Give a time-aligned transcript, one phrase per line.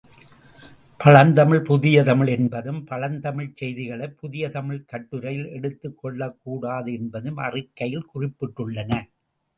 [0.99, 8.91] பழந்தமிழ் புதிய தமிழ் என்பதும், பழந்தமிழ்ச் செய்திகளைப் புதிய தமிழ்க் கட்டுரையில் எடுத்துக் கொள்ளக்கூடாது என்பதும் அறிக்கையில் குறிப்பிடப்பட்டுள்ளன.